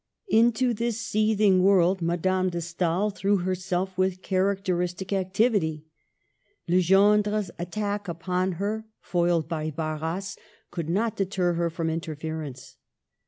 [0.29, 5.85] Into this seething world Madame de Stael threw herself with characteristic activity.
[6.67, 10.37] Le gendre's attack upon her, foiled by Barras,
[10.71, 12.77] could not deter her from interference.